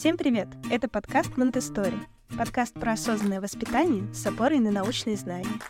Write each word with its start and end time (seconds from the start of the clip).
Всем 0.00 0.16
привет! 0.16 0.48
Это 0.70 0.88
подкаст 0.88 1.36
Монтестори. 1.36 1.98
Подкаст 2.38 2.72
про 2.72 2.92
осознанное 2.92 3.38
воспитание 3.38 4.02
с 4.14 4.26
опорой 4.26 4.58
на 4.58 4.70
научные 4.70 5.14
знания. 5.14 5.60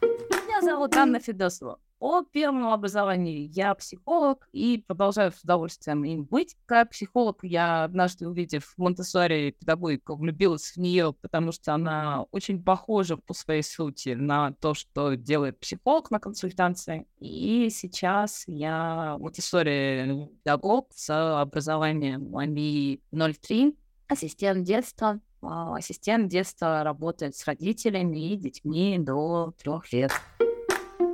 Меня 0.00 0.62
зовут 0.62 0.94
Анна 0.94 1.18
Федосова 1.18 1.80
по 2.04 2.22
первому 2.22 2.70
образованию 2.74 3.48
я 3.50 3.74
психолог 3.74 4.46
и 4.52 4.84
продолжаю 4.86 5.32
с 5.32 5.40
удовольствием 5.42 6.04
им 6.04 6.24
быть. 6.24 6.54
Как 6.66 6.90
психолог 6.90 7.38
я 7.42 7.84
однажды, 7.84 8.28
увидев 8.28 8.74
Монтессори 8.76 9.52
педагогику, 9.52 10.14
влюбилась 10.14 10.72
в 10.72 10.76
нее, 10.76 11.14
потому 11.14 11.50
что 11.50 11.72
она 11.72 12.26
очень 12.30 12.62
похожа 12.62 13.16
по 13.16 13.32
своей 13.32 13.62
сути 13.62 14.10
на 14.10 14.52
то, 14.52 14.74
что 14.74 15.14
делает 15.14 15.58
психолог 15.58 16.10
на 16.10 16.18
консультации. 16.18 17.06
И 17.20 17.70
сейчас 17.70 18.44
я 18.48 19.16
Монтессори 19.18 20.28
педагог 20.44 20.88
с 20.94 21.40
образованием 21.40 22.36
АМИ 22.36 23.00
03, 23.12 23.78
ассистент 24.08 24.66
детства. 24.66 25.20
А, 25.40 25.76
ассистент 25.76 26.28
детства 26.28 26.82
работает 26.84 27.34
с 27.34 27.46
родителями 27.46 28.32
и 28.32 28.36
детьми 28.36 28.98
до 28.98 29.54
трех 29.58 29.90
лет. 29.90 30.12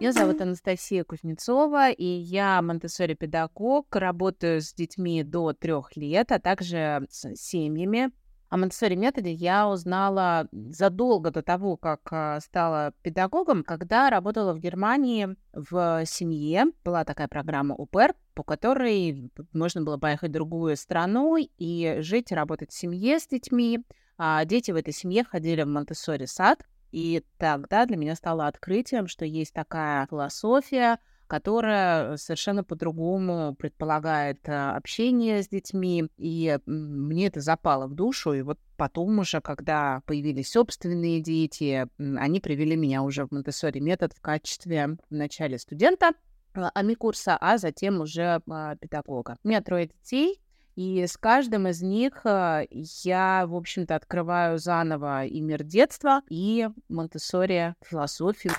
Меня 0.01 0.13
зовут 0.13 0.41
Анастасия 0.41 1.05
Кузнецова, 1.05 1.91
и 1.91 2.07
я 2.07 2.63
монтессори 2.63 3.13
педагог, 3.13 3.95
работаю 3.95 4.63
с 4.63 4.73
детьми 4.73 5.23
до 5.23 5.53
трех 5.53 5.95
лет, 5.95 6.33
а 6.33 6.39
также 6.39 7.07
с 7.11 7.37
семьями. 7.37 8.11
О 8.49 8.57
монтессори 8.57 8.95
методе 8.95 9.31
я 9.31 9.69
узнала 9.69 10.49
задолго 10.53 11.31
до 11.31 11.43
того, 11.43 11.77
как 11.77 12.01
а, 12.13 12.41
стала 12.41 12.95
педагогом, 13.03 13.63
когда 13.63 14.09
работала 14.09 14.55
в 14.55 14.59
Германии 14.59 15.37
в 15.53 16.07
семье. 16.07 16.69
Была 16.83 17.05
такая 17.05 17.29
программа 17.29 17.75
УПР, 17.75 18.15
по 18.33 18.43
которой 18.43 19.31
можно 19.53 19.83
было 19.83 19.99
поехать 19.99 20.31
в 20.31 20.33
другую 20.33 20.79
страну 20.79 21.37
и 21.37 21.97
жить, 22.01 22.33
работать 22.33 22.71
в 22.71 22.75
семье 22.75 23.19
с 23.19 23.27
детьми. 23.27 23.85
А 24.17 24.47
дети 24.47 24.71
в 24.71 24.77
этой 24.77 24.95
семье 24.95 25.25
ходили 25.25 25.63
в 25.63 25.67
монтессори 25.67 26.25
сад, 26.25 26.65
и 26.93 27.25
тогда 27.39 27.87
для 27.87 27.97
меня 27.97 28.15
стало 28.15 28.47
открытием, 28.47 29.07
что 29.07 29.25
есть 29.25 29.53
такая 29.55 30.07
философия, 30.07 30.99
которая 31.31 32.17
совершенно 32.17 32.65
по-другому 32.65 33.55
предполагает 33.55 34.41
а, 34.49 34.77
общение 34.77 35.45
с 35.45 35.49
детьми, 35.49 36.09
и 36.17 36.59
мне 36.67 37.29
это 37.29 37.41
запало 37.41 37.87
в 37.87 37.95
душу, 37.95 38.33
и 38.33 38.43
вот 38.43 38.59
потом 38.77 39.21
уже, 39.21 39.41
когда 39.41 40.03
появились 40.07 40.51
собственные 40.51 41.21
дети, 41.21 41.87
они 41.99 42.41
привели 42.41 42.75
меня 42.75 43.03
уже 43.03 43.27
в 43.27 43.31
монтессори 43.31 43.79
метод 43.79 44.13
в 44.13 44.21
качестве 44.21 44.97
вначале 45.09 45.59
студента 45.59 46.15
а, 46.53 46.73
АМИ-курса, 46.75 47.39
а 47.41 47.59
затем 47.59 48.01
уже 48.01 48.43
а, 48.51 48.75
педагога. 48.75 49.37
У 49.45 49.49
меня 49.49 49.63
трое 49.63 49.87
детей, 49.87 50.40
и 50.77 51.07
с 51.07 51.17
каждым 51.17 51.69
из 51.69 51.83
них 51.83 52.25
э, 52.25 52.67
я, 52.71 53.45
в 53.47 53.55
общем-то, 53.55 53.95
открываю 53.95 54.59
заново 54.59 55.25
и 55.25 55.41
мир 55.41 55.63
детства, 55.63 56.23
и 56.29 56.69
Монтессори 56.89 57.75
философию. 57.83 58.55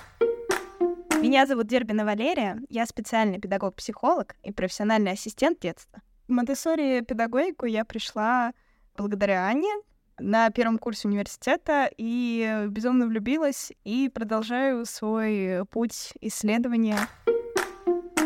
Меня 1.20 1.46
зовут 1.46 1.68
Дербина 1.68 2.04
Валерия, 2.04 2.60
я 2.68 2.84
специальный 2.84 3.38
педагог-психолог 3.38 4.34
и 4.42 4.52
профессиональный 4.52 5.12
ассистент 5.12 5.60
детства. 5.60 6.02
В 6.26 6.32
Монтессори 6.32 7.02
педагогику 7.02 7.66
я 7.66 7.84
пришла 7.84 8.52
благодаря 8.96 9.46
Ане 9.46 9.72
на 10.18 10.50
первом 10.50 10.78
курсе 10.78 11.08
университета 11.08 11.90
и 11.96 12.66
безумно 12.68 13.06
влюбилась 13.06 13.72
и 13.84 14.10
продолжаю 14.12 14.84
свой 14.86 15.64
путь 15.70 16.12
исследования. 16.20 16.98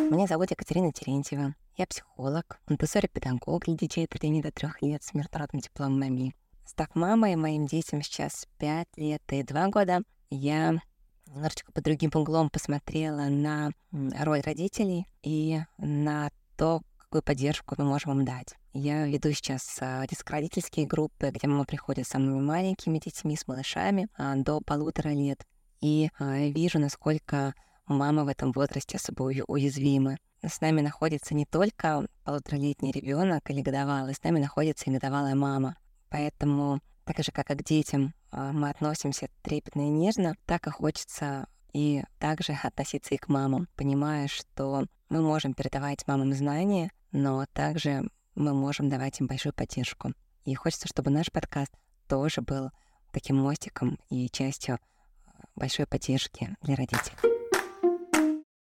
Меня 0.08 0.28
зовут 0.28 0.52
Екатерина 0.52 0.92
Терентьева. 0.92 1.56
Я 1.76 1.86
психолог, 1.86 2.60
монтессори-педагог 2.68 3.64
для 3.64 3.74
детей 3.74 4.04
от 4.04 4.10
3 4.10 4.40
до 4.40 4.52
3 4.52 4.68
лет 4.82 5.02
с 5.02 5.12
международным 5.14 5.60
дипломом 5.60 5.98
МАМИ. 5.98 6.32
Став 6.64 6.94
мамой, 6.94 7.34
моим 7.34 7.66
детям 7.66 8.00
сейчас 8.02 8.46
5 8.58 8.86
лет 8.98 9.22
и 9.32 9.42
2 9.42 9.68
года, 9.68 10.02
я 10.30 10.80
немножечко 11.26 11.72
под 11.72 11.82
другим 11.82 12.12
углом 12.14 12.50
посмотрела 12.50 13.22
на 13.22 13.72
роль 13.90 14.42
родителей 14.42 15.08
и 15.24 15.60
на 15.76 16.30
то, 16.56 16.82
какую 16.98 17.22
поддержку 17.22 17.74
мы 17.76 17.84
можем 17.84 18.12
им 18.12 18.24
дать. 18.24 18.54
Я 18.72 19.06
веду 19.06 19.32
сейчас 19.32 19.78
а, 19.80 20.06
детско-родительские 20.06 20.86
группы, 20.86 21.30
где 21.30 21.48
мама 21.48 21.64
приходит 21.64 22.06
с 22.06 22.10
самыми 22.10 22.40
маленькими 22.40 22.98
детьми, 22.98 23.36
с 23.36 23.48
малышами 23.48 24.06
а, 24.16 24.36
до 24.36 24.60
полутора 24.60 25.08
лет. 25.08 25.44
И 25.80 26.10
а, 26.20 26.36
вижу, 26.36 26.78
насколько 26.78 27.54
мамы 27.86 28.24
в 28.24 28.28
этом 28.28 28.52
возрасте 28.52 28.96
особо 28.96 29.22
уязвимы 29.46 30.18
с 30.42 30.60
нами 30.60 30.80
находится 30.80 31.34
не 31.34 31.44
только 31.44 32.06
полуторалетний 32.24 32.92
ребенок 32.92 33.48
или 33.50 33.62
годовалый, 33.62 34.14
с 34.14 34.22
нами 34.22 34.40
находится 34.40 34.90
и 34.90 34.92
годовалая 34.92 35.34
мама. 35.34 35.76
Поэтому 36.08 36.80
так 37.04 37.18
же, 37.22 37.32
как 37.32 37.50
и 37.50 37.54
к 37.54 37.64
детям 37.64 38.14
а, 38.30 38.52
мы 38.52 38.70
относимся 38.70 39.28
трепетно 39.42 39.80
и 39.82 39.90
нежно, 39.90 40.34
так 40.46 40.66
и 40.66 40.70
хочется 40.70 41.46
и 41.72 42.04
также 42.18 42.52
относиться 42.52 43.14
и 43.14 43.18
к 43.18 43.28
мамам, 43.28 43.68
понимая, 43.76 44.28
что 44.28 44.86
мы 45.08 45.22
можем 45.22 45.54
передавать 45.54 46.06
мамам 46.06 46.32
знания, 46.32 46.90
но 47.12 47.44
также 47.52 48.08
мы 48.34 48.54
можем 48.54 48.88
давать 48.88 49.20
им 49.20 49.26
большую 49.26 49.52
поддержку. 49.52 50.12
И 50.44 50.54
хочется, 50.54 50.88
чтобы 50.88 51.10
наш 51.10 51.30
подкаст 51.30 51.72
тоже 52.08 52.40
был 52.40 52.70
таким 53.12 53.36
мостиком 53.36 53.98
и 54.10 54.28
частью 54.28 54.78
а, 55.26 55.30
большой 55.54 55.86
поддержки 55.86 56.56
для 56.62 56.76
родителей. 56.76 57.35